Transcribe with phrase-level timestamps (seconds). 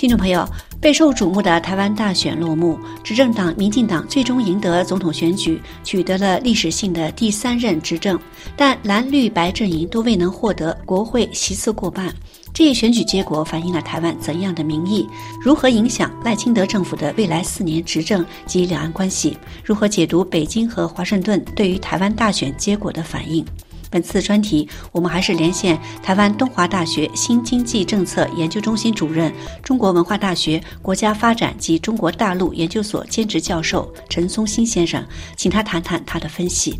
[0.00, 0.48] 听众朋友，
[0.80, 8.18] 备受瞩目的台湾大选落幕，执政党民进党最终赢得总统选举，取得了历史性的第三任执政，
[8.56, 12.10] 但蓝绿白阵营都未能获得国会席次过半。
[12.54, 15.06] 这一选举结果反映了台湾怎样的民意？
[15.38, 19.36] 如何影响赖清德政府的未来四年执政及两岸关系？
[19.62, 23.44] 如何解读北京和华盛顿对于台湾大选结果的反应？
[23.90, 29.32] 本次专题，我们还是连线台湾东华大学新经济政策研究中心主任、
[29.62, 35.04] 中国文化大学国家发展及中国大陆研究所兼职教授陈松兴先生，
[35.36, 36.78] 请他谈谈他的分析。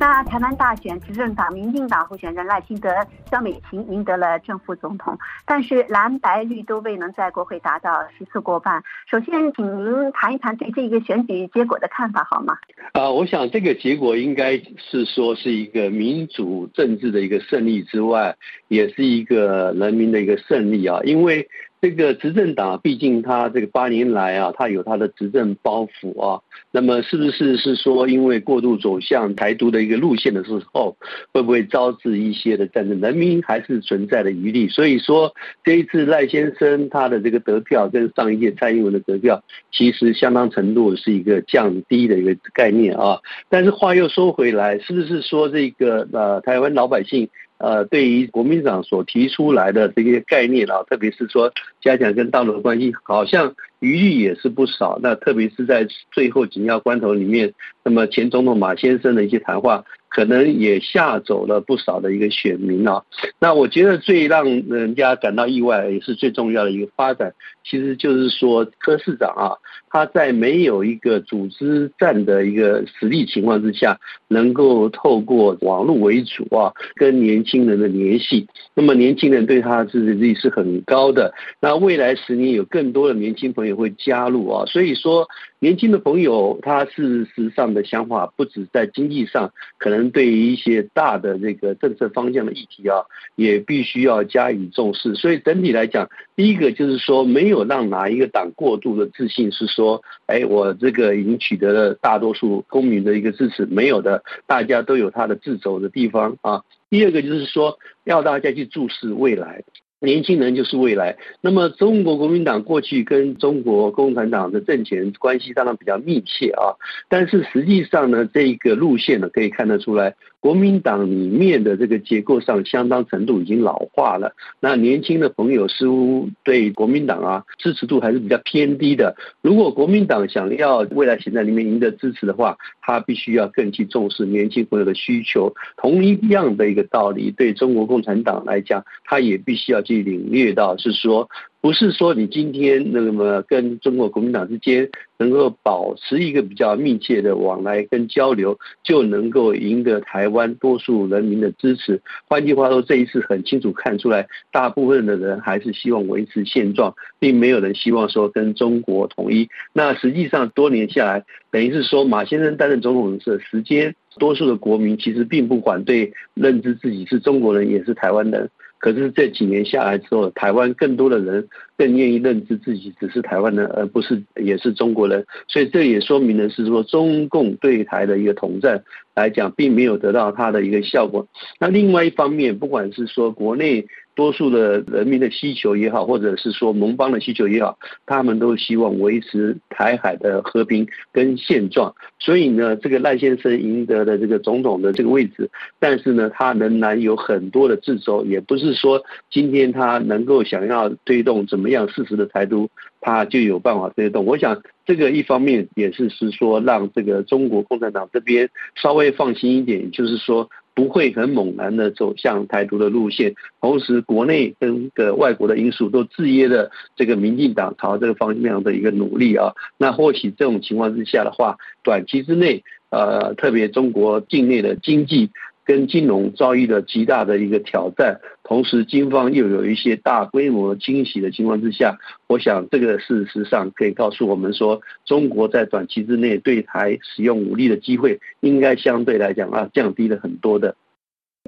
[0.00, 2.88] 那台湾大选，执政党民进党候选人赖清德、
[3.30, 8.82] 萧美琴赢得了正副总统，但是蓝白绿都未能在国会达到席次过半。
[9.10, 12.56] 首先，请您谈一谈对这个选举结果的看法，好吗？
[12.92, 18.34] 啊，我想这个结果应该是说是一个民主政治的一个胜利之外，
[18.68, 21.46] 也是一个人民的一个胜利啊，因为。
[21.80, 26.40] 这个执政党，毕竟他这个八年来啊，他有他的执政包袱啊。
[26.72, 30.96] 那么是不是是说，因为过度走向台独的一个路线的时候，
[31.32, 33.00] 会不会招致一些的战争？
[33.00, 34.68] 人民还是存在的余力。
[34.68, 35.32] 所以说，
[35.64, 39.42] 这一次赖先生他的这个得票跟上一届蔡英文的得票，
[39.72, 43.18] 其实相当程度是一个降低的一个概念啊。
[43.48, 47.28] 但是话又说回来，是不是说这个呃台湾老百姓？
[47.60, 54.98] 呃，对于国民党所提出来的这些概念啊，特别是说加强跟大陆的关系，好像余地也是不少。
[55.02, 57.52] 那特别是在最后紧要关头里面，
[57.84, 59.84] 那么前总统马先生的一些谈话。
[60.12, 63.00] 可能也吓走了不少的一个选民啊。
[63.38, 67.32] 那我觉得最让人家感到意外，也是最重要的一个发展，
[67.62, 69.54] 其实就是说柯市长啊，
[69.88, 78.48] 他在没有一个组织战的一个实力情况之下，能够透过网络为主啊，跟年轻人的联系。
[78.74, 81.32] 那么年轻人对他的支持力是很高的。
[81.60, 85.28] 那未来十年有更多的年轻朋友会加入啊，所以说。
[85.60, 93.04] 年轻的朋友，他事实上的想法不止在经济上，可能对于一些大的这个政策方向的议题啊，
[93.36, 95.14] 也必须要加以重视。
[95.14, 106.62] 所以整体来讲，第一个就是说，没有让哪一个党过度的自信，是说，哎，我这个已经取得了大多数公民的一个支持，没有的，大家都有他的自走的地方啊。
[106.88, 109.62] 第二个就是说，要大家去注视未来。
[110.00, 111.16] 年轻人就是未来。
[111.40, 116.74] 那么，中国国民党过去跟中国共产党的政权关系当然比较密切啊，
[117.08, 120.14] 但是实际上呢，这个路线呢，可以看得出来。
[120.40, 129.14] 国民党里面的这个结构上相当程度已经老化了，那年轻的朋友似乎对国民党啊支持度还是比较偏低的。
[129.42, 135.54] 如果国民党想要未来现在里面赢得支持的话，他必须要更去重视年轻朋友的需求。
[135.76, 141.28] 同一样的一个道理，对中国共产党来讲，他也必须要去领略到，是说。
[141.60, 144.88] 不是说你今天那么跟中国国民党之间
[145.18, 152.00] 能够保持一个比较密切的往来跟交流，就能够赢得台湾多数人民的支持。
[152.26, 159.46] 换句话说，这一次很清楚看出来，大部分的人还是希望维持现状，并没有人希望说跟中国统一。
[159.74, 168.48] 那实际上多年下来，等于是说马先生担任总统的时间，多数的国民其实并不反对认知自己是中国人，也是台湾人。
[168.80, 171.46] 可是这几年下来之后，台湾更多的人
[171.76, 175.24] 更愿意认知自己只是台湾人，而不是也是中国人。
[175.46, 178.82] 所以这也说明了是说，中共对台的一个统战
[179.14, 181.26] 来讲，并没有得到它的一个效果。
[181.58, 183.86] 那另外一方面，不管是说国内。
[184.16, 191.94] 多数的人民的需求也好，或者是说盟邦的需求也好，他们都希望维持台海的和平跟现状。
[192.18, 202.68] 所以呢，这个赖先生赢得的这个总统的这个位置，但是呢，他仍然有很多的自走，也不是说今天他能够想要推动怎么样事实的台独，
[203.00, 204.24] 他就有办法推动。
[204.24, 210.48] 我想这个一方面也是是说让这个中国共产党这边稍微放心一点，就是说。
[210.72, 219.52] 不会很猛然的走向台独的路线，同时国内跟个外国的因素都制约了这个民进党朝这个方向的一个努力啊。
[219.76, 225.30] 那或许这种情况之下的话，短期之内，呃，特别中国境内的经济。
[225.64, 240.74] 跟金融遭遇了极大的一个挑战，同时金方又有一些大规模惊喜的情况之下，我想这个事实上可以告诉我们说，中国在短期之内对台使用武力的机会，应该相对来讲啊降低了很多的。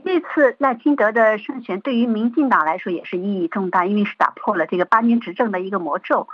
[0.05, 6.29] 这次赖清德的胜选对于民进党来说也是意义重大，因为是打破了这个八年执政的一个魔咒。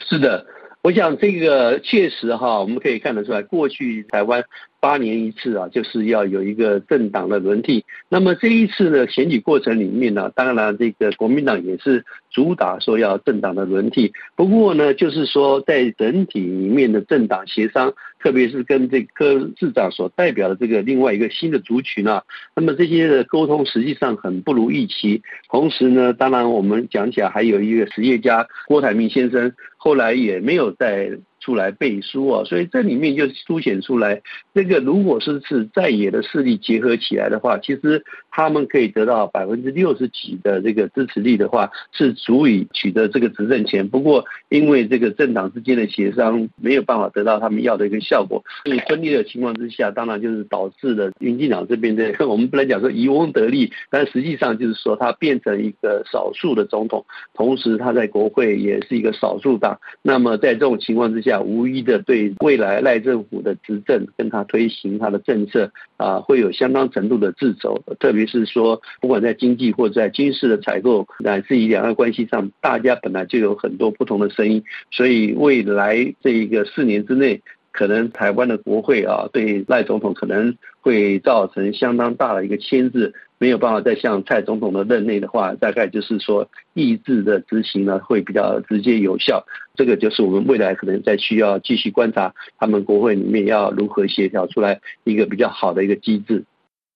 [0.00, 0.46] 是的。
[0.82, 4.42] 我想这个确实哈，我们可以看得出来，过去台湾
[4.80, 7.84] 八年一次啊，就是要有一个政党的轮替。
[8.08, 14.10] 那么这一次呢，选举过程里面呢，当然这个国民党也是主打说要政党的轮替。
[14.34, 17.92] 不过呢，就是说在整体里面的政党协商，
[18.22, 22.22] 特别是跟这个市长所代表的这个另外一个新的族群啊，
[22.54, 25.22] 那么这些的沟通实际上很不如预期。
[25.48, 29.52] 同时呢，当然我们讲起来还有一个实业家郭台铭先生。
[29.82, 34.20] 后来也没有在出来背书啊，所以这里面就凸显出来，
[34.54, 43.88] 这个如果是是在野的势力结合起来的话，其实他们可以得到百分之六十几的这个支持力的话，是足以取得这个执政权。
[43.88, 57.04] 不过因为这个政党之间的协商没有办法得到他们要的一个效果，所以分裂的情况之下，当然就是导致了民进党这边的 我们不能讲说渔翁得利，但实际上就是说他变成一个少数的总统，
[57.34, 59.78] 同时他在国会也是一个少数党。
[60.02, 67.80] 那么在这种情况之下，无疑的对未来赖政府的执政跟他推行他的政策啊，会有相当程度的掣肘。
[68.00, 77.40] 特别是说，不管在经济或者在军事的采购，乃至于两岸关系上，大家本来就有很多不同的声音，所以未来这一个四年之内。
[77.72, 89.46] 可能台湾的国会啊，对赖总统可能会造成相当大的一个牵制，没有办法再像蔡总统的任内的话，大概就是说意志的执行呢会比较直接有效。
[89.74, 96.44] 这个就是我们未来可能在需要继续观察他们国会里面要如何协调出来一个比较好的一个机制。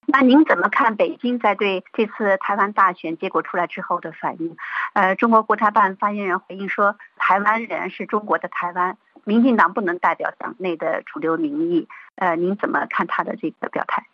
[0.06, 4.54] 那您怎么看北京在对这次台湾大选结果出来之后的反应？
[4.92, 8.98] 呃，中国国台办发言人回应说，台湾人是中国的台湾。
[9.24, 14.04] 民进党不能代表党内的主流民意，呃，您怎么看他的这个表态？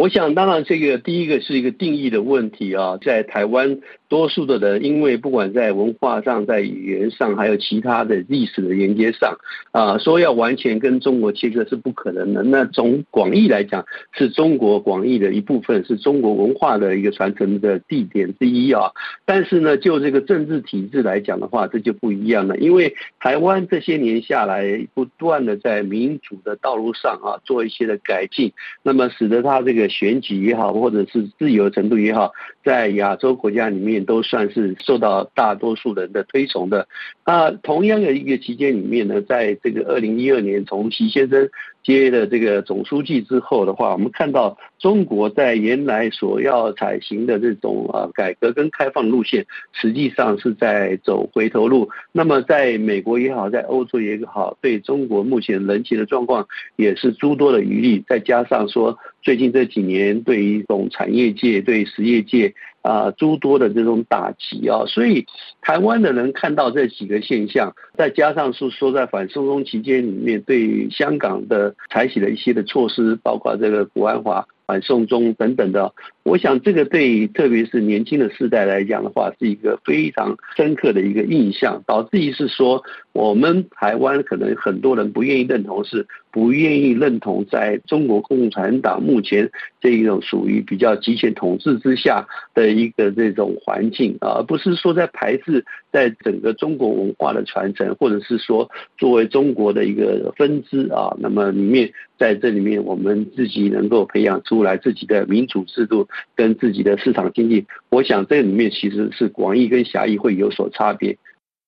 [0.00, 3.80] 我想，当然，这个第一个是一个定义的问题啊，在台湾。
[4.08, 9.38] 多数的人，因为不管在文化上、在语言上，还有其他的历史的连接上，
[9.70, 12.42] 啊，说要完全跟中国切割是不可能的。
[12.42, 18.90] 那从广义来讲，是中国广义的一部分，是中国文化的一个传承的地点之一啊。
[19.24, 22.58] 但是呢，就这个政治体制来讲的话，这就不一样了。
[22.58, 32.32] 因为台湾这些年下来，不断的在民主的道路上啊，做一些的改进，那么使得它这个选举也好，或者是自由程度也好，
[32.64, 33.90] 在亚洲国家里面。
[34.00, 36.88] 都算是受到大多数人的推崇的。
[37.26, 41.48] 那同样的一个期间里面呢，在这个二零一二年，从习先生
[41.82, 51.88] 接了这个总书记之后的话，我们看到中国在原来所要采行的这种啊改革跟开放路线，实际上是在走回头路。
[52.12, 56.46] 那么在美国也好，在欧洲也好，对中国目前人情的状况
[56.76, 58.04] 也是诸多的余力。
[58.06, 62.54] 再加上说，最近这几年对于这种产业界、对实业界。
[62.82, 65.26] 啊，诸多的这种打击啊，所以
[65.60, 82.82] 台湾的人看到这几个现象，再加上是说在反送中期间里面对香港的采取了一些的措施，包括这个国安法、反送中等等的，我想这个对特别是年轻的世代来讲的话，是一个非常深刻的一个印象，导致于是说
[83.12, 86.06] 我们台湾可能很多人不愿意认同是。
[86.32, 89.50] 不愿意认同在中国共产党目前
[89.80, 92.24] 这一种属于比较集权统治之下
[92.54, 111.16] 的一个这种环境啊，而不是说在排斥在整个中国文化的传承，或者是说作为中国的一个分支啊，那么里面在这里面我们自己能够培养出来自己的民主制度跟自己的市场经济，我想这里面其实是广义跟狭义会有所差别。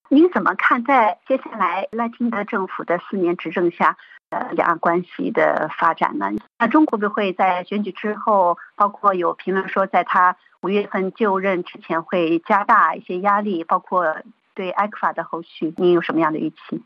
[0.09, 3.97] 您怎么看在接下来赖清德政府的四年执政下？
[4.31, 6.31] 呃，两岸关系的发展呢？
[6.59, 14.17] 那中国会不会在选举之后，包括有评论说，在他五月份就任之前，会加大一些压力，包括
[14.55, 16.83] 对埃克法的后续，您有什么样的预期？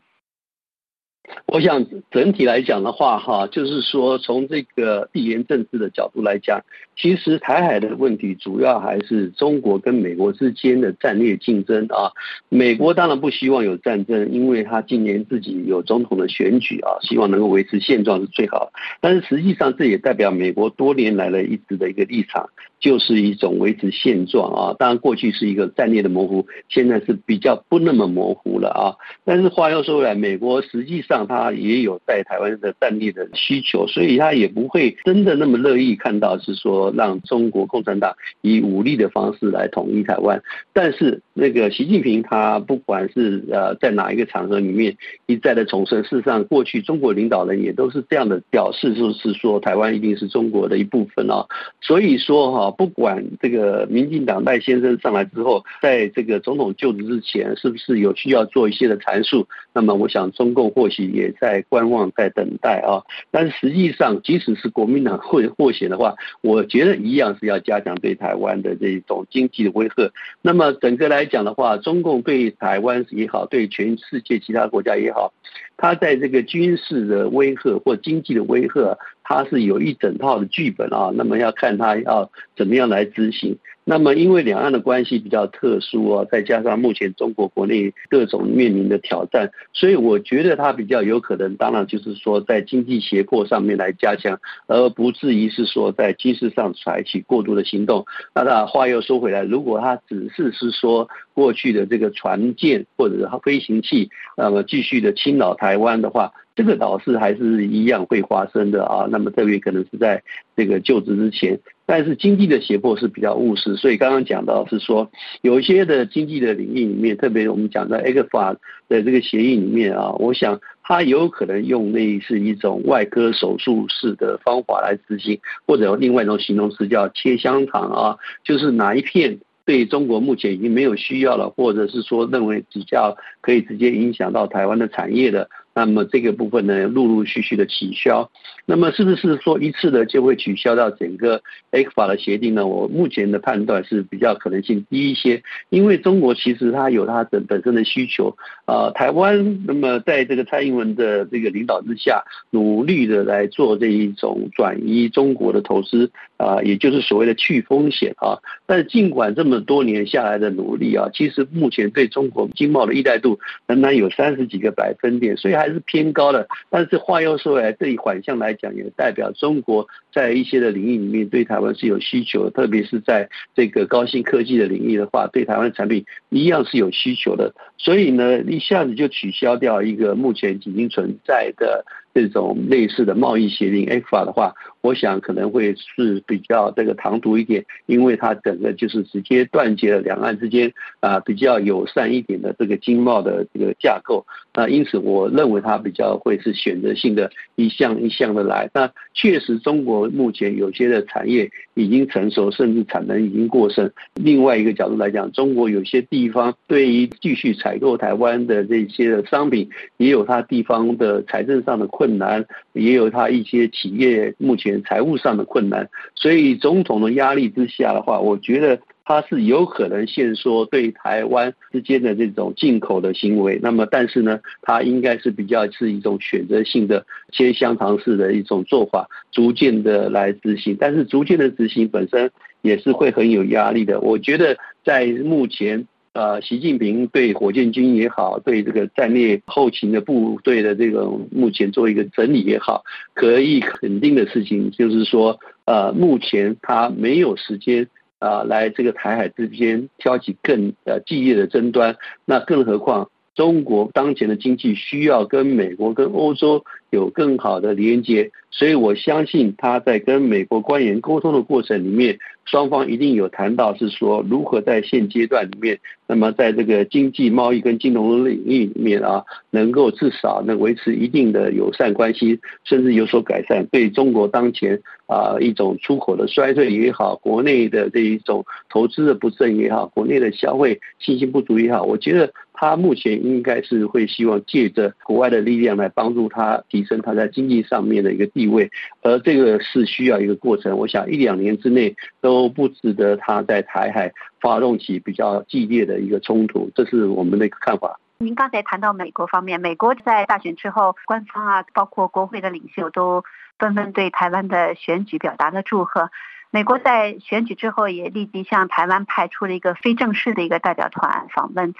[1.45, 6.61] 我想整体来讲的话，哈，就是说从这个地缘政治的角度来讲，
[6.95, 12.11] 其实台海的问题主要还是中国跟美国之间的战略竞争啊。
[12.47, 18.71] 美国当然不希望有战争，因为他今年自己有总统的选举啊，希望能够维持现状是最好。
[19.01, 24.75] 但是实际上这也代表美国多年来的一直的一个立场，就是一种维持现状啊。
[24.79, 28.95] 当然过去是一个战略的模糊，现在是比较不那么模糊了啊。
[29.25, 31.16] 但是话又说回来，美国实际上。
[31.17, 40.41] 上他也有在台湾的战力的需求，所以他也不会真的那么乐意看到是说让中国共产党以武力的方式来统一台湾。
[40.73, 44.95] 但是那个习近平他不管是呃在哪一个场合里面
[45.25, 51.45] 一再的重申，事实上过去中国领导人也都是这样的表示，就是说台湾一定是中国的一部分啊。
[51.81, 59.47] 所以说哈，不管这个民进党赖先生上来之后，在这个总统就职之前，是不是有需要做一些的阐述？
[59.73, 63.03] 那么我想中共或许也在观望，在等待啊。
[63.31, 70.11] 但是实际上，即使是国民党获获选的话，我觉得一样是要加强对台湾的这种经济的威吓。
[70.41, 75.33] 那么整个来讲的话，中共对台湾也好，对全世界其他国家也好，
[75.77, 78.97] 它在这个军事的威吓或经济的威吓，
[79.27, 81.11] 它是有一整套的剧本啊。
[81.13, 83.57] 那么要看它要怎么样来执行。
[83.89, 98.05] 那么，因为两岸的关系比较特殊啊，再加上目前中国国内各种面临的挑战，所以我觉得它比较有可能，当然就是说在经济胁迫上面来加强，而不至于是说在军事上采取过度的行动。
[98.35, 109.07] 那那话又说回来，如果它只是是说过去的这个船舰或者是飞行器，那么继续的侵扰台湾的话，这个倒是还是一样会发生的啊。
[109.11, 110.23] 那么特别可能是在
[110.55, 111.59] 这个就职之前。
[111.85, 115.09] 但是经济的胁迫是比较务实，所以刚刚讲到是说，
[115.41, 118.53] 有一些的经济的领域里面，特别我们讲的 f 法
[118.89, 135.49] 的这个协议里面啊，我想它有可能用类似一种外科手术式的方法来执行，或者有另外一种形容词叫切香肠啊，就是哪一片对中国目前已经没有需要了，或者是说认为比较可以直接影响到台湾的产业的。
[135.77, 138.31] 那么这个部分呢，陆陆续续的取消，
[138.65, 142.65] 那么是不是说一次的就会取消到整个 X 法的协定呢？
[142.65, 156.09] 我目前的判断是比较可能性低一些，因为中国其实它有它的本身的需求啊，台湾那么在这个蔡英文的这个领导之下，努力的来做这一种转移中国的投资。
[156.37, 158.39] 啊，也就是所谓的去风险啊。
[158.65, 165.67] 但是尽管这么多年下来的努力啊，其实目前对中国经贸的依赖度仍然有三十几个百分点，所以还。
[165.67, 177.53] 是偏高的，但是话又说回来，这一反向来讲，也代表中国在一些的领域里面对台湾是有需求，特别是在这个高新科技的领域的话，对台湾的产品一样是有需求的。
[177.77, 181.83] 所以呢，一下子就取消掉一个目前已经存在的。
[182.13, 184.51] 这种类似的贸易协定 F 法的话，
[184.87, 194.25] 我想可能会是比较这个唐突一点，因为它整个就是直接断绝了两岸之间啊比较友善一点的这个经贸的这个架构。
[194.53, 198.69] 那因此，我认为它比较会是选择性的一项一项的来。
[198.73, 203.91] 那确实，中国目前有些的产业已经成熟，甚至产能已经过剩。
[204.15, 212.17] 另外一个角度来讲，中国有些地方对于继续采购台湾的这些的商品，也有它地方的财政上的困。
[212.17, 223.59] 难也有它一些企业目前财务上的困难，所以总统的压力之下的话，我觉得他是有可能限缩对台湾之间的这种进口的行为。
[223.61, 230.75] 那么，但是呢，他应该是比较是一种选择性的切香肠式的一种做法，逐渐的来执行。
[230.79, 232.29] 但是，逐渐的执行本身
[232.61, 233.99] 也是会很有压力的。
[234.01, 235.87] 我觉得在目前。
[236.17, 242.83] 呃，习近平对火箭军也好，对这个战略后勤的部队的这个目前做一个整理也好，
[243.13, 251.95] 可以肯定的事情就是说，呃，目前他没有时间啊，来这个台海之间挑起更呃激烈的争端，
[252.25, 262.17] 那更何况中国当前的经济需要跟美国跟欧洲有更好的连接，所以我相信他在跟美国官员沟通的过程里面。
[262.45, 265.77] 双方一定有谈到，是说如何在现阶段里面，
[266.07, 273.67] 那么在这个经济贸易跟金融领域里面啊，能够至少能维持一定的友善关系，甚至有所改善。
[273.69, 288.69] 对中国当前啊一种出口的衰退也好，国内的这一种投资的不振也好，国内的消费信心不足也好，我觉得他目前应该是会希望借着国外的力量来帮助他提升他在经济上面的一个地位，
[289.03, 290.77] 而这个是需要一个过程。
[290.77, 292.51] 我想一两年之内都。
[292.57, 294.11] 不值得他在台海
[294.41, 297.99] 发动起比较激烈的一个冲突，这是我们的一个看法。
[298.17, 303.23] 您刚才谈到美国方面，美国在大选之后，官方啊，包括国会的领袖都
[303.59, 306.09] 纷纷对台湾的选举表达了祝贺。
[306.49, 311.75] 美国在选举之后也立即向台湾派出了一个非正式的一个代表团访问。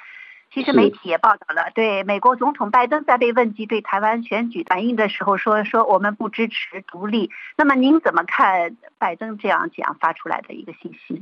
[0.54, 11.22] 其实媒体也报道了，对美国总统拜登在被问及对台湾选举反应的时候说：“说我们不支持独立。”那么您怎么看拜登这样讲发出来的一个信息？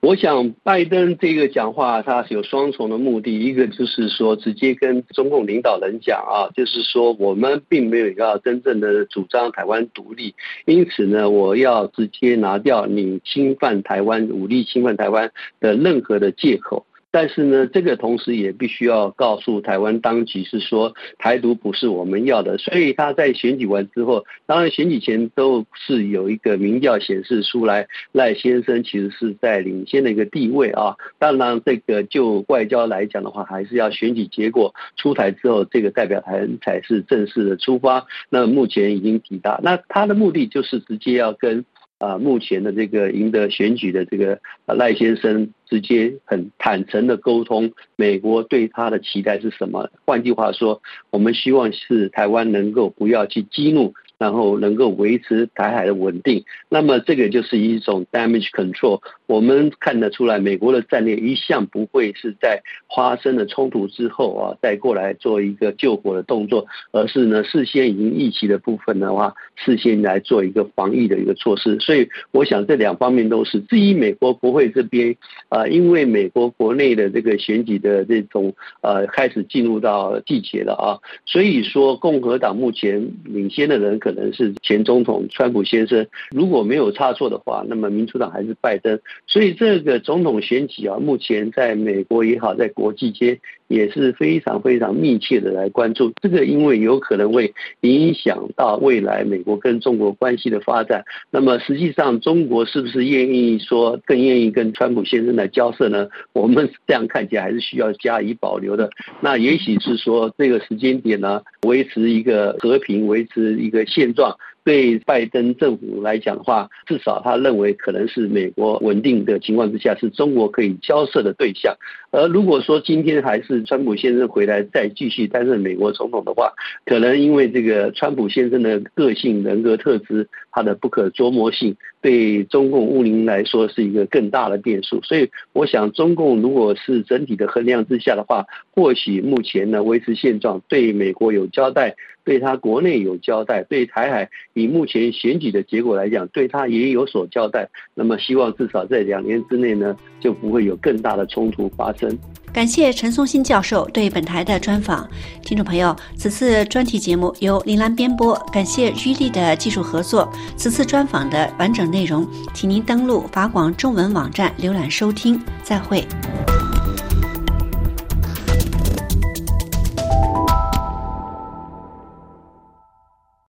[0.00, 10.34] 我想拜登这个讲话，他是有双重的目的，一个就是说直接跟中共领导人讲啊，就是说我们并没有要真正的主张台湾独立，
[10.66, 16.84] 因此呢，我要直接拿掉你侵犯台湾、武力侵犯台湾的任何的借口。
[17.14, 22.58] 但是呢，这个同时也必须要告诉台湾当局是说，台独不是我们要的。
[22.58, 30.96] 所以他在选举完之后，当然选举前都是有一个民调显示出来，赖先生其实是在领先的一个地位啊。
[31.20, 38.06] 当然，这个就外交来讲的话，还是要选举结果出台之后，这个代表团才是正式的出发。
[38.28, 41.64] 那目前已经抵达，那他的目的就是直接要跟。
[42.04, 49.88] 啊，目前的这个赢得选举的这个赖先生，直接很坦诚的沟通，美国对他的期待是什么？
[50.04, 53.94] 换句话说，我们希望是台湾能够不要去激怒。
[54.24, 59.02] 然后能够维持台海的稳定，那么这个就是一种 damage control。
[59.26, 62.62] 我们看得出来，美国的战略一向不会是在
[62.96, 71.78] 发生了冲突之后啊，再过来做一个救火的动作，而是呢事先已经预期的部分的话，事先来做一个防疫的一个措施。
[71.80, 73.60] 所以我想这两方面都是。
[73.60, 75.14] 至于美国国会这边
[75.50, 83.98] 啊，因为美国国内的这个选举的这种呃开始进入到季节了啊，所以说共和党目前领先的人。
[83.98, 88.98] 可能是前总统川普先生，如果没有差错的话，那么民主党还是拜登。
[89.26, 96.12] 所以这个总统选举啊，目前在美国也好，在国际间也是非常非常密切的来关注。
[96.20, 101.04] 这个因为有可能会影响到未来美国跟中国关系的发展。
[101.30, 106.08] 那么实际上，中国是不是愿意说更愿意跟川普先生来交涉呢？
[106.34, 108.90] 我们这样看起来还是需要加以保留的。
[109.20, 113.84] 那也许是说这个时间点呢，维持一个和平，维持一个。
[113.94, 121.76] 现状对拜登政府来讲的话，至少他认为可能是美国稳定的情况之下，是中国可以交涉的对象。
[122.10, 126.52] 而如果说今天还是川普先生回来再继续担任美国总统的话，
[126.86, 135.00] 可能因为这个川普先生的个性人格特质，他的不可捉摸性，对中共乌林来说是一个更大的变数。
[135.02, 138.44] 所以，我想中共如果是整体的衡量之下的话，
[138.74, 147.70] 或许目前呢维持现状，对美国有交代，对他国内有交代，对台海以目前选举的结果来讲，对他也有所交代。
[147.94, 152.18] 那么，希望至少在两年之内呢，就不会有更大的冲突发生。
[152.54, 155.06] 感谢陈松新教授对本台的专访，
[155.42, 160.32] 听众朋友，此次专题节目由林兰编播，感谢居丽的技术合作。
[160.56, 165.42] 此次专访的完整内容，请您登录法广中文网站浏览收听。
[165.64, 166.06] 再会。